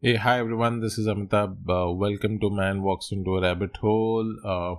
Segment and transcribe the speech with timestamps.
[0.01, 1.59] hey, hi everyone, this is Amitabh.
[1.69, 4.35] Uh, welcome to Man Walks into a Rabbit Hole.
[4.45, 4.75] Uh,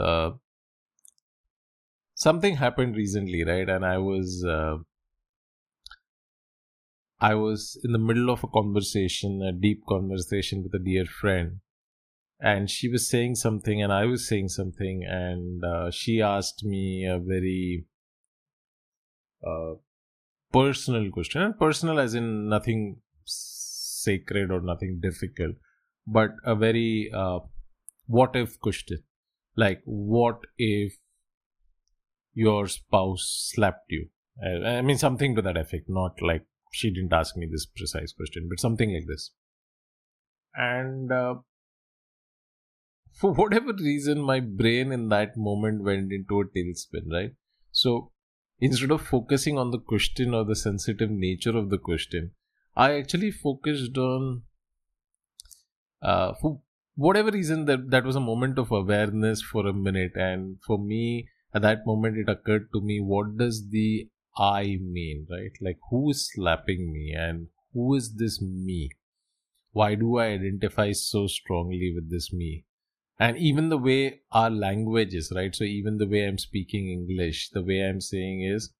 [0.00, 0.30] uh,
[2.14, 3.68] something happened recently, right?
[3.68, 4.44] And I was.
[4.46, 4.76] Uh,
[7.20, 11.58] I was in the middle of a conversation, a deep conversation with a dear friend,
[12.40, 17.04] and she was saying something and i was saying something and uh, she asked me
[17.04, 17.84] a very
[19.46, 19.74] uh,
[20.52, 25.54] personal question and personal as in nothing sacred or nothing difficult
[26.06, 27.40] but a very uh,
[28.06, 29.04] what if question.
[29.56, 30.94] Like what if
[32.34, 34.08] your spouse slapped you?
[34.42, 38.48] I mean something to that effect not like she didn't ask me this precise question
[38.48, 39.30] but something like this.
[40.54, 41.34] And uh,
[43.20, 47.32] for whatever reason, my brain in that moment went into a tailspin, right?
[47.70, 48.12] So
[48.60, 52.30] instead of focusing on the question or the sensitive nature of the question,
[52.74, 54.42] I actually focused on,
[56.02, 56.60] uh, for
[56.94, 60.12] whatever reason, that, that was a moment of awareness for a minute.
[60.14, 65.26] And for me, at that moment, it occurred to me what does the I mean,
[65.30, 65.52] right?
[65.60, 68.92] Like, who is slapping me and who is this me?
[69.72, 72.64] Why do I identify so strongly with this me?
[73.20, 75.54] And even the way our language is right?
[75.54, 78.72] So even the way i'm speaking english the way i'm saying is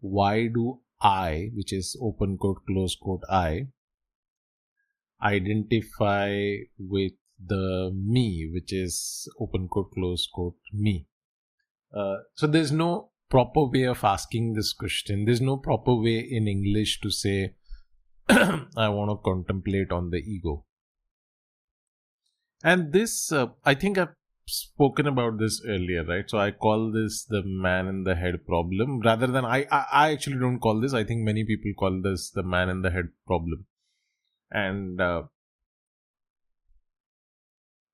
[0.00, 3.66] why do i which is open quote close quote i
[5.22, 7.12] identify with
[7.44, 11.06] the me which is open quote close quote me.
[11.94, 15.24] Uh, so there's no proper way of asking this question.
[15.24, 17.54] There's no proper way in english to say
[18.28, 20.64] i want to contemplate on the ego
[22.62, 24.14] and this, uh, I think I've
[24.46, 26.28] spoken about this earlier, right?
[26.28, 30.12] So I call this the man in the head problem rather than I, I, I
[30.12, 30.92] actually don't call this.
[30.92, 33.66] I think many people call this the man in the head problem.
[34.50, 35.22] And uh,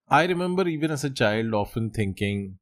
[0.09, 2.59] I remember even as a child often thinking,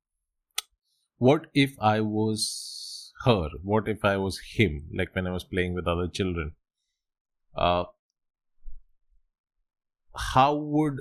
[1.18, 3.48] what if I was her?
[3.62, 4.88] What if I was him?
[4.94, 6.52] Like when I was playing with other children.
[7.56, 7.84] Uh,
[10.16, 10.98] how would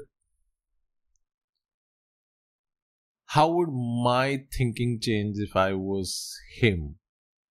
[3.34, 6.98] how would my thinking change if I was him?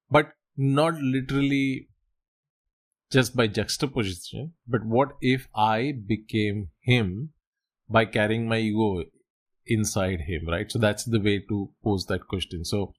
[0.08, 1.88] But not literally
[3.10, 7.30] just by juxtaposition, but what if I became him
[7.88, 9.02] by carrying my ego
[9.66, 10.70] inside him, right?
[10.70, 12.64] So that's the way to pose that question.
[12.64, 12.94] So,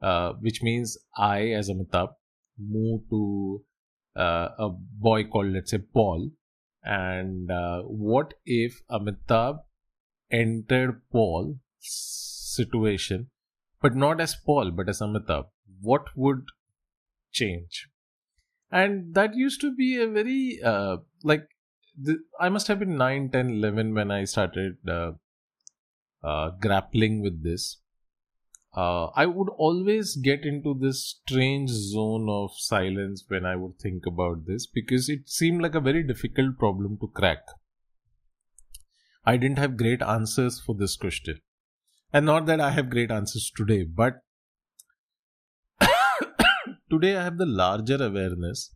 [0.00, 2.14] uh, which means I, as Amitabh,
[2.56, 3.64] move to
[4.14, 6.30] uh, a boy called, let's say, Paul.
[6.84, 9.58] And uh, what if Amitabh
[10.30, 13.28] entered Paul situation,
[13.80, 15.46] but not as Paul, but as Amitabh,
[15.80, 16.44] what would
[17.32, 17.88] change?
[18.70, 21.46] And that used to be a very, uh, like,
[22.00, 25.12] the, I must have been 9, 10, 11 when I started uh,
[26.22, 27.78] uh, grappling with this.
[28.74, 34.06] Uh, I would always get into this strange zone of silence when I would think
[34.06, 37.44] about this because it seemed like a very difficult problem to crack.
[39.26, 41.40] I didn't have great answers for this question.
[42.12, 44.20] And not that I have great answers today, but
[46.90, 48.74] today I have the larger awareness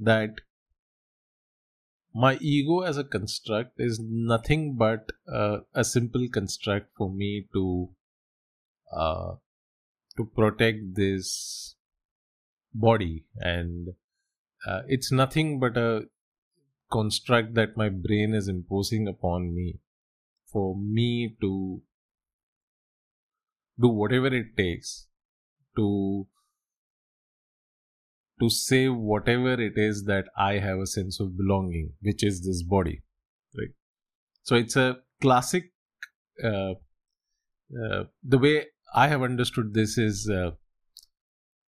[0.00, 0.30] that
[2.12, 7.90] my ego as a construct is nothing but uh, a simple construct for me to
[8.92, 9.34] uh,
[10.16, 11.76] to protect this
[12.72, 13.24] body.
[13.36, 13.88] And
[14.66, 16.06] uh, it's nothing but a
[16.90, 19.80] construct that my brain is imposing upon me
[20.46, 21.82] for me to
[23.80, 25.06] do whatever it takes
[25.76, 26.26] to
[28.40, 32.62] to say whatever it is that I have a sense of belonging, which is this
[32.62, 33.02] body,
[33.56, 33.70] right?
[34.42, 35.72] So it's a classic.
[36.42, 36.74] Uh,
[37.82, 40.50] uh, the way I have understood this is uh,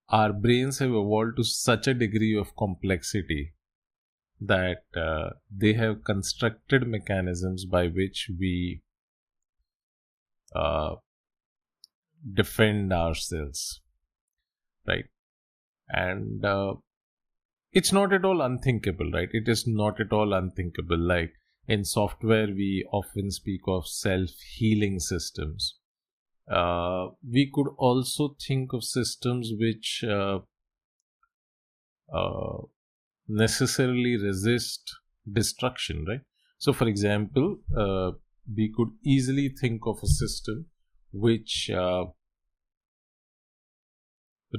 [0.08, 3.54] our brains have evolved to such a degree of complexity
[4.40, 8.82] that uh, they have constructed mechanisms by which we
[10.54, 10.96] uh,
[12.34, 13.80] defend ourselves
[14.86, 15.04] right?
[15.88, 16.74] And uh,
[17.72, 19.28] it's not at all unthinkable right?
[19.32, 20.98] It is not at all unthinkable.
[20.98, 21.32] Like
[21.68, 25.78] in software we often speak of self healing systems.
[26.50, 30.38] Uh, we could also think of systems which uh,
[32.14, 32.58] uh,
[33.26, 34.94] necessarily resist
[35.32, 36.20] destruction right?
[36.58, 38.12] So for example uh,
[38.54, 40.66] we could easily think of a system
[41.12, 42.06] which uh,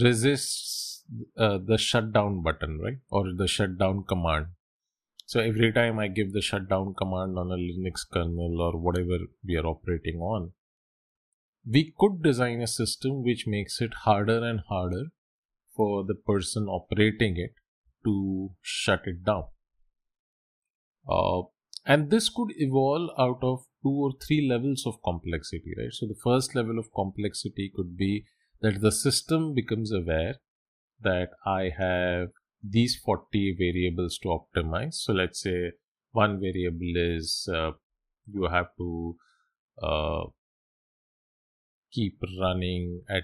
[0.01, 1.03] resists
[1.37, 2.97] uh, the shutdown button, right?
[3.09, 4.47] Or the shutdown command.
[5.25, 9.57] So every time I give the shutdown command on a Linux kernel or whatever we
[9.57, 10.53] are operating on,
[11.69, 15.07] we could design a system which makes it harder and harder
[15.75, 17.55] for the person operating it
[18.05, 19.43] to shut it down.
[21.09, 21.43] Uh,
[21.87, 25.93] and this could evolve out of two or three levels of complexity, right?
[25.93, 28.25] So the first level of complexity could be
[28.61, 30.35] that the system becomes aware
[31.01, 32.29] that I have
[32.61, 34.95] these 40 variables to optimize.
[34.95, 35.71] So let's say
[36.11, 37.71] one variable is uh,
[38.33, 39.15] you have to
[39.81, 40.23] uh,
[41.93, 43.23] keep running at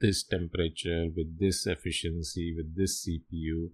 [0.00, 3.68] this temperature with this efficiency with this cpu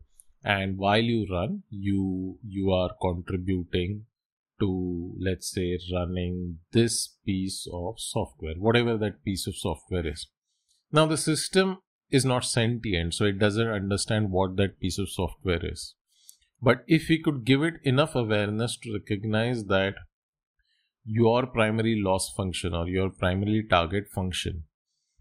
[0.45, 4.05] and while you run you you are contributing
[4.59, 10.27] to let's say running this piece of software whatever that piece of software is
[10.93, 11.79] now the system
[12.11, 15.95] is not sentient so it doesn't understand what that piece of software is
[16.63, 19.95] but if we could give it enough awareness to recognize that
[21.05, 24.65] your primary loss function or your primary target function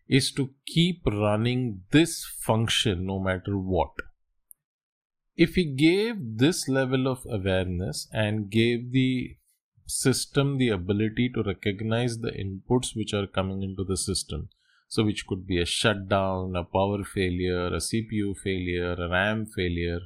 [0.07, 3.91] is to keep running this function no matter what.
[5.37, 9.35] If we gave this level of awareness and gave the
[9.85, 14.49] system the ability to recognize the inputs which are coming into the system,
[14.87, 19.99] so which could be a shutdown, a power failure, a CPU failure, a RAM failure,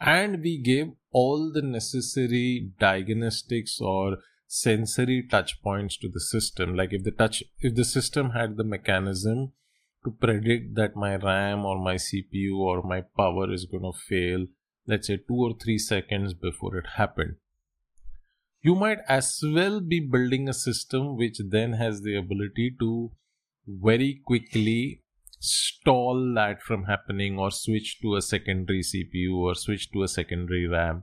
[0.00, 6.74] and we gave all the necessary diagnostics or sensory touch points to the system.
[6.74, 9.52] Like if the touch if the system had the mechanism
[10.04, 14.46] to predict that my ram or my cpu or my power is going to fail
[14.86, 17.36] let's say 2 or 3 seconds before it happened
[18.62, 23.10] you might as well be building a system which then has the ability to
[23.66, 25.02] very quickly
[25.40, 30.68] stall that from happening or switch to a secondary CPU or switch to a secondary
[30.68, 31.02] RAM.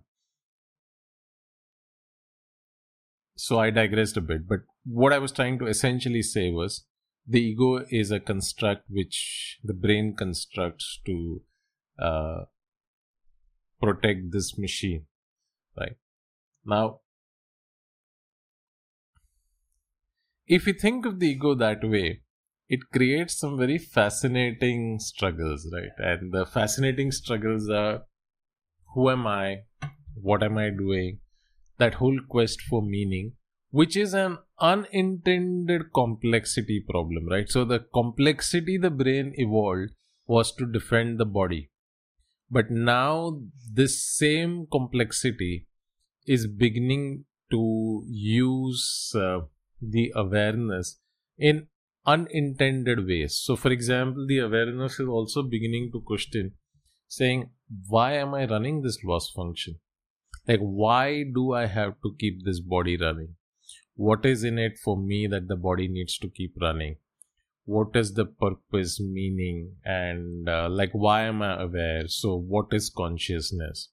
[3.35, 6.85] So I digressed a bit, but what I was trying to essentially say was
[7.27, 11.41] the ego is a construct which the brain constructs to
[11.99, 12.45] uh,
[13.81, 15.05] protect this machine,
[15.77, 15.97] right?
[16.65, 17.01] Now,
[20.47, 22.21] if you think of the ego that way,
[22.67, 25.91] it creates some very fascinating struggles, right?
[25.97, 28.03] And the fascinating struggles are
[28.93, 29.63] who am I?
[30.15, 31.19] What am I doing?
[31.77, 33.33] That whole quest for meaning,
[33.71, 37.49] which is an unintended complexity problem, right?
[37.49, 39.91] So the complexity the brain evolved
[40.27, 41.69] was to defend the body.
[42.49, 45.67] But now this same complexity
[46.25, 49.41] is beginning to use uh,
[49.81, 50.99] the awareness
[51.37, 51.67] in
[52.05, 53.39] unintended ways.
[53.43, 56.53] So, for example, the awareness is also beginning to question
[57.07, 57.51] saying,
[57.87, 59.75] Why am I running this loss function?
[60.47, 63.35] Like, why do I have to keep this body running?
[63.99, 66.95] What is in it for me that the body needs to keep running?
[67.65, 72.07] What is the purpose, meaning, and uh, like, why am I aware?
[72.07, 73.89] So, what is consciousness?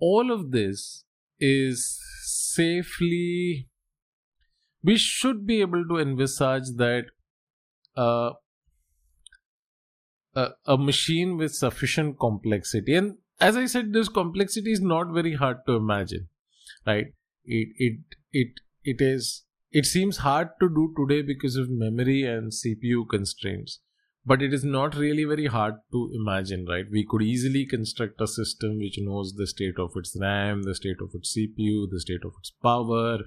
[0.00, 1.04] All of this
[1.38, 3.68] is safely
[4.82, 7.04] we should be able to envisage that
[7.96, 8.30] uh,
[10.34, 15.34] a, a machine with sufficient complexity and as i said this complexity is not very
[15.34, 16.28] hard to imagine
[16.86, 17.12] right
[17.44, 17.98] it it
[18.32, 23.80] it it is it seems hard to do today because of memory and cpu constraints
[24.24, 26.86] but it is not really very hard to imagine right?
[26.90, 31.00] We could easily construct a system which knows the state of its ram the state
[31.00, 33.18] of its cpu the state of its power.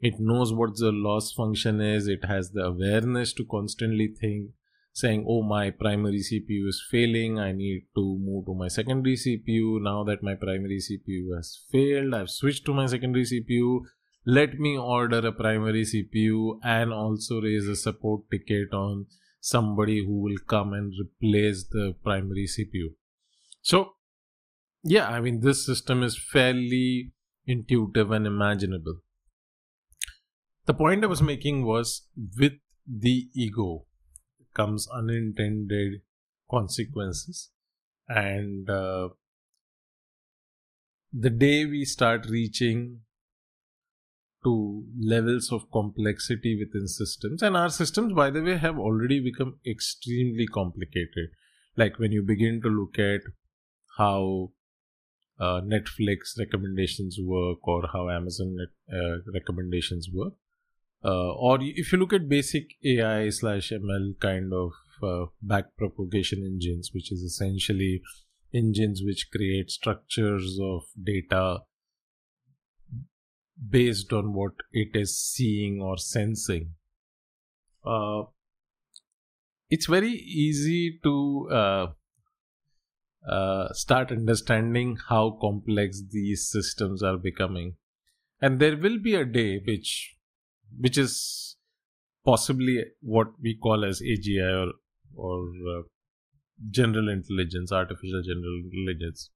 [0.00, 2.06] It knows what the loss function is.
[2.06, 4.50] It has the awareness to constantly think
[4.92, 7.40] saying oh my primary cpu is failing.
[7.40, 12.14] I need to move to my secondary cpu now that my primary cpu has failed
[12.14, 13.80] i've switched to my secondary cpu
[14.36, 19.04] let me order a primary cpu and also raise a support ticket on
[19.40, 22.88] somebody who will come and replace the primary cpu
[23.72, 23.84] so
[24.96, 27.12] yeah i mean this system is fairly
[27.48, 29.00] intuitive and imaginable.
[30.66, 32.06] The point I was making was
[32.38, 32.52] with
[32.86, 33.86] the ego
[34.54, 36.02] comes unintended
[36.50, 37.50] consequences,
[38.06, 39.08] and uh,
[41.12, 43.00] the day we start reaching
[44.44, 49.58] to levels of complexity within systems, and our systems, by the way, have already become
[49.66, 51.30] extremely complicated.
[51.76, 53.20] Like when you begin to look at
[53.96, 54.52] how
[55.38, 60.34] uh, Netflix recommendations work or how Amazon net, uh, recommendations work,
[61.04, 66.90] uh, or if you look at basic AI slash ML kind of uh, backpropagation engines,
[66.92, 68.02] which is essentially
[68.52, 71.60] engines which create structures of data
[73.70, 76.74] based on what it is seeing or sensing.
[77.84, 78.24] Uh,
[79.70, 81.86] it's very easy to uh,
[83.28, 87.76] uh, start understanding how complex these systems are becoming,
[88.40, 90.16] and there will be a day which,
[90.78, 91.56] which is
[92.24, 94.72] possibly what we call as AGI or
[95.14, 95.82] or uh,
[96.70, 99.30] general intelligence, artificial general intelligence.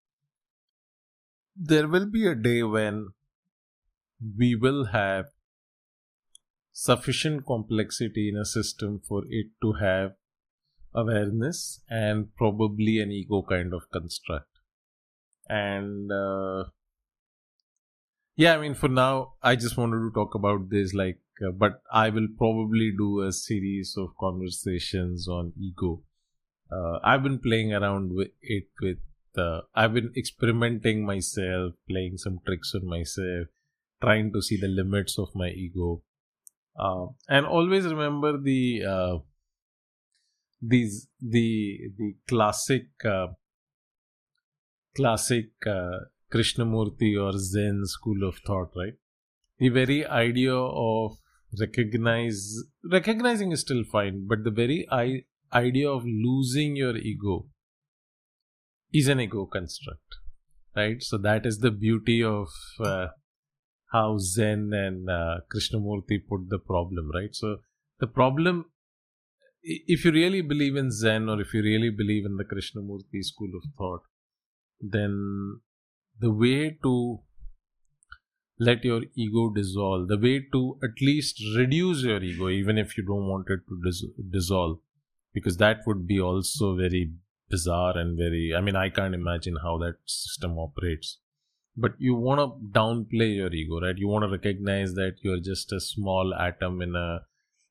[1.57, 3.09] There will be a day when
[4.38, 5.26] we will have
[6.73, 10.12] sufficient complexity in a system for it to have
[10.95, 14.49] awareness and probably an ego kind of construct.
[15.49, 16.64] And uh,
[18.37, 21.83] yeah, I mean, for now, I just wanted to talk about this, like, uh, but
[21.93, 26.02] I will probably do a series of conversations on ego.
[26.71, 28.99] Uh, I've been playing around with it with,
[29.37, 33.49] uh, I've been experimenting myself, playing some tricks on myself,
[34.02, 36.02] trying to see the limits of my ego.
[36.78, 39.18] Uh, and always remember the uh,
[40.61, 43.28] these the the classic uh,
[44.97, 45.99] classic uh,
[46.32, 48.94] Krishnamurti or Zen school of thought, right?
[49.59, 51.18] The very idea of
[51.61, 52.56] recognize
[52.90, 57.47] recognizing is still fine, but the very I, idea of losing your ego
[58.92, 60.16] is an ego construct,
[60.75, 61.02] right?
[61.02, 62.49] So that is the beauty of
[62.80, 63.09] uh,
[63.93, 67.35] how Zen and uh, Krishnamurti put the problem, right?
[67.35, 67.59] So
[68.01, 68.67] the problem
[69.63, 73.51] if you really believe in Zen or if you really believe in the Krishnamurti school
[73.57, 74.03] of thought,
[74.81, 75.61] then
[76.19, 77.21] the way to
[78.59, 83.05] let your ego dissolve, the way to at least reduce your ego, even if you
[83.05, 84.79] don't want it to dis- dissolve,
[85.33, 87.13] because that would be also very
[87.49, 91.19] bizarre and very, I mean, I can't imagine how that system operates.
[91.76, 93.97] But you want to downplay your ego, right?
[93.97, 97.21] You want to recognize that you're just a small atom in a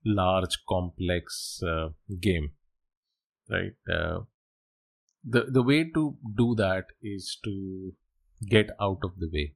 [0.03, 1.89] large complex uh,
[2.19, 2.51] game
[3.51, 3.73] right?
[3.89, 4.21] Uh,
[5.23, 7.93] the the way to do that is to
[8.49, 9.53] get out of the way.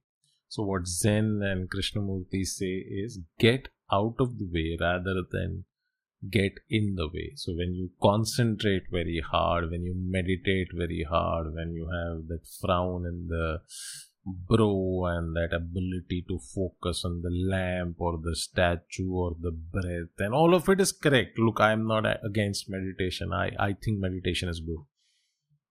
[0.48, 2.74] So what zen and krishnamurti say
[3.04, 5.64] is get out of the way rather than
[6.30, 7.32] get in the way.
[7.34, 12.46] So when you concentrate very hard when you meditate very hard when you have that
[12.60, 13.60] frown in the
[14.26, 20.18] brow and that ability to focus on the lamp or the statue or the breath
[20.18, 21.38] and all of it is correct.
[21.38, 23.32] Look i am not against meditation.
[23.32, 24.84] I i think meditation is good.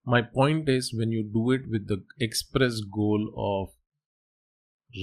[0.06, 3.74] My point is when you do it with the express goal of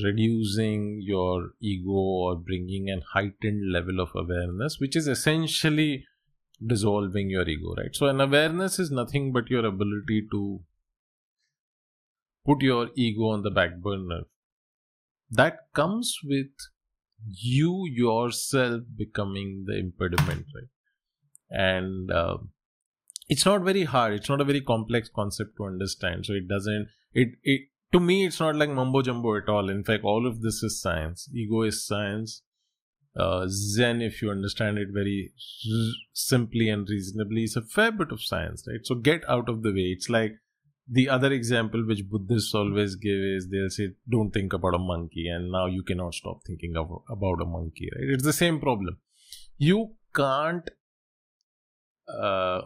[0.03, 6.07] reducing your ego or bringing an heightened level of awareness which is essentially
[6.67, 7.95] dissolving your ego right?
[7.95, 10.61] So an awareness is nothing but your ability to
[12.45, 14.23] put your ego on the back burner.
[15.31, 16.51] That comes with
[17.27, 20.69] you yourself becoming the impediment, right?
[21.51, 22.39] And uh,
[23.29, 24.15] it's not very hard.
[24.15, 26.27] It's not a very complex concept to understand.
[26.27, 26.89] So it doesn't.
[27.13, 29.69] It it to me, it's not like mumbo jumbo at all.
[29.69, 31.29] In fact, all of this is science.
[31.35, 32.43] Ego is science.
[33.15, 35.33] Uh, Zen, if you understand it very
[35.71, 38.81] r- simply and reasonably, is a fair bit of science, right?
[38.85, 39.93] So get out of the way.
[39.95, 40.33] It's like
[40.89, 45.29] the other example which Buddhists always give is they'll say, don't think about a monkey,
[45.29, 48.11] and now you cannot stop thinking of, about a monkey, right?
[48.11, 48.99] It's the same problem.
[49.59, 50.69] You can't
[52.09, 52.63] uh,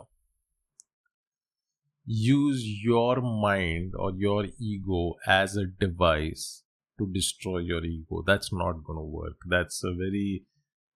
[2.04, 6.62] use your mind or your ego as a device
[6.98, 8.22] to destroy your ego.
[8.26, 9.36] That's not going to work.
[9.46, 10.44] That's a very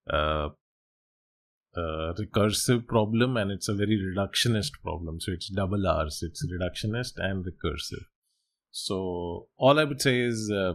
[0.09, 0.49] uh,
[1.77, 5.21] uh, recursive problem and it's a very reductionist problem.
[5.21, 6.23] So it's double R's.
[6.23, 8.05] It's reductionist and recursive.
[8.71, 10.75] So all I would say is, uh,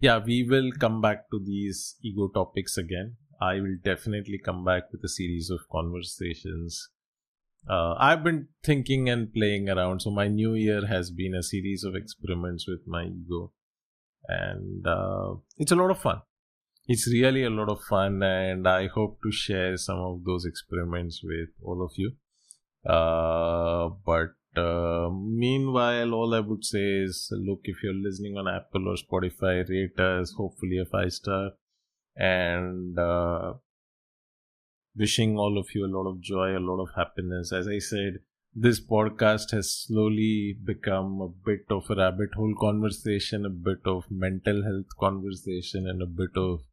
[0.00, 3.16] yeah, we will come back to these ego topics again.
[3.40, 6.88] I will definitely come back with a series of conversations.
[7.68, 10.00] Uh, I've been thinking and playing around.
[10.00, 13.52] So my new year has been a series of experiments with my ego,
[14.28, 16.22] and uh, it's a lot of fun
[16.92, 21.20] it's really a lot of fun and i hope to share some of those experiments
[21.22, 22.10] with all of you.
[22.84, 25.08] Uh, but uh,
[25.42, 30.00] meanwhile all i would say is look if you're listening on apple or spotify rate
[30.00, 31.50] us hopefully a five star.
[32.16, 33.52] And uh,
[34.96, 37.52] wishing all of you a lot of joy a lot of happiness.
[37.52, 38.14] As i said
[38.52, 44.10] this podcast has slowly become a bit of a rabbit hole conversation, a bit of
[44.10, 46.64] mental health conversation, and a bit of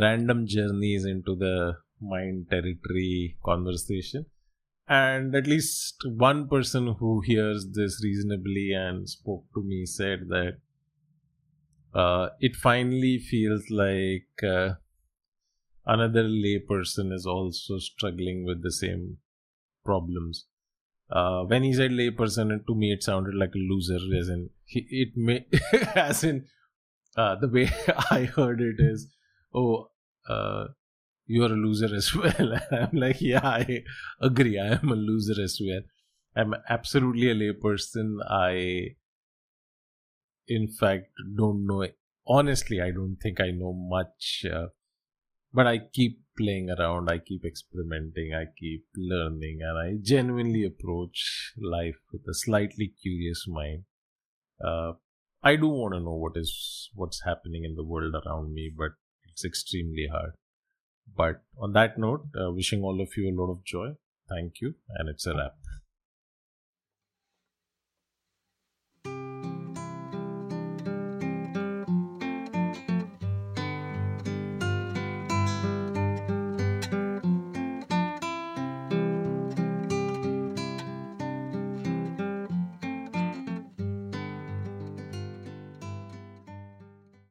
[0.00, 4.26] random journeys into the mind territory conversation.
[4.86, 10.58] and at least one person who hears this reasonably and spoke to me said that
[11.94, 14.74] uh, it finally feels like uh,
[15.86, 19.18] another layperson is also struggling with the same
[19.84, 20.46] problems.
[21.10, 24.86] Uh, when he said layperson, to me it sounded like a loser, as in he,
[24.90, 25.46] it may,
[25.94, 26.44] as in
[27.16, 27.70] uh, the way
[28.10, 29.08] I heard it is,
[29.54, 29.88] oh,
[30.28, 30.66] uh,
[31.26, 32.58] you're a loser as well.
[32.70, 33.84] I'm like, yeah, I
[34.20, 34.58] agree.
[34.58, 35.80] I am a loser as well.
[36.36, 38.16] I'm absolutely a layperson.
[38.28, 38.96] I,
[40.48, 41.06] in fact,
[41.36, 41.86] don't know.
[42.26, 44.66] Honestly, I don't think I know much, uh,
[45.52, 47.10] but I keep playing around.
[47.10, 48.32] I keep experimenting.
[48.34, 53.84] I keep learning, and I genuinely approach life with a slightly curious mind.
[54.64, 54.94] Uh,
[55.42, 58.92] I do want to know what is what's happening in the world around me, but
[59.34, 60.34] it's extremely hard.
[61.16, 63.96] But on that note, uh, wishing all of you a lot of joy.
[64.28, 65.56] Thank you, and it's a wrap.